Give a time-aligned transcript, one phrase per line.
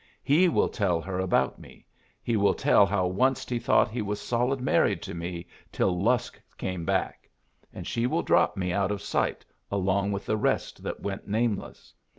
[0.23, 1.85] He will tell her about me.
[2.23, 6.41] He will tell how onced he thought he was solid married to me till Lusk
[6.57, 7.29] came back;
[7.71, 11.93] and she will drop me out of sight along with the rest that went nameless.